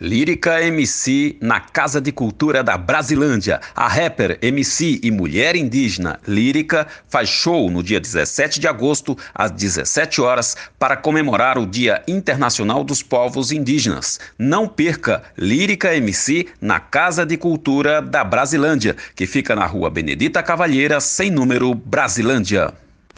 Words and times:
Lírica 0.00 0.60
MC 0.60 1.36
na 1.40 1.60
Casa 1.60 2.00
de 2.00 2.10
Cultura 2.10 2.62
da 2.62 2.76
Brasilândia. 2.76 3.60
A 3.74 3.86
rapper, 3.86 4.38
MC 4.42 5.00
e 5.02 5.10
mulher 5.10 5.54
indígena 5.54 6.18
Lírica 6.26 6.86
faz 7.08 7.28
show 7.28 7.70
no 7.70 7.82
dia 7.82 8.00
17 8.00 8.58
de 8.58 8.66
agosto, 8.66 9.16
às 9.34 9.50
17 9.50 10.20
horas, 10.20 10.56
para 10.78 10.96
comemorar 10.96 11.56
o 11.56 11.66
Dia 11.66 12.02
Internacional 12.08 12.82
dos 12.82 13.02
Povos 13.02 13.52
Indígenas. 13.52 14.18
Não 14.38 14.66
perca 14.66 15.22
Lírica 15.38 15.94
MC 15.94 16.48
na 16.60 16.80
Casa 16.80 17.24
de 17.24 17.36
Cultura 17.36 18.02
da 18.02 18.24
Brasilândia, 18.24 18.96
que 19.14 19.26
fica 19.26 19.54
na 19.54 19.66
rua 19.66 19.88
Benedita 19.88 20.42
Cavalheira, 20.42 21.00
sem 21.00 21.30
número, 21.30 21.74
Brasilândia. 21.74 22.72